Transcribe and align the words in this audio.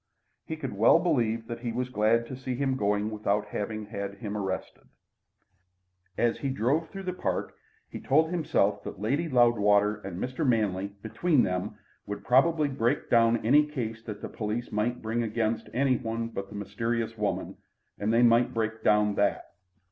He 0.47 0.55
could 0.57 0.73
well 0.73 0.97
believe 0.97 1.45
that 1.45 1.59
he 1.59 1.71
was 1.71 1.89
glad 1.89 2.25
to 2.25 2.35
see 2.35 2.55
him 2.55 2.75
going 2.75 3.11
without 3.11 3.45
having 3.49 3.85
had 3.85 4.15
him 4.15 4.35
arrested. 4.35 4.85
As 6.17 6.39
he 6.39 6.49
drove 6.49 6.89
through 6.89 7.03
the 7.03 7.13
park 7.13 7.53
he 7.87 7.99
told 7.99 8.31
himself 8.31 8.81
that 8.83 8.99
Lady 8.99 9.29
Loudwater 9.29 9.97
and 9.97 10.19
Mr. 10.19 10.43
Manley 10.43 10.87
between 11.03 11.43
them 11.43 11.77
would 12.07 12.23
probably 12.25 12.67
break 12.67 13.11
down 13.11 13.45
any 13.45 13.63
case 13.67 14.01
the 14.01 14.15
police 14.27 14.71
might 14.71 15.03
bring 15.03 15.21
against 15.21 15.69
any 15.71 15.97
one 15.97 16.29
but 16.29 16.49
the 16.49 16.55
mysterious 16.55 17.15
woman, 17.15 17.57
and 17.99 18.11
they 18.11 18.23
might 18.23 18.55
break 18.55 18.83
down 18.83 19.13
that. 19.13 19.51